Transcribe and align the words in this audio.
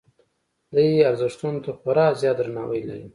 دې 0.73 0.87
ارزښتونو 1.09 1.59
ته 1.65 1.71
خورا 1.79 2.07
زیات 2.21 2.35
درناوی 2.39 2.81
لري. 2.89 3.05